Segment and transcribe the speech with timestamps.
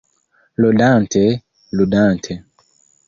[0.63, 1.21] Ludante,
[1.77, 2.33] ludante.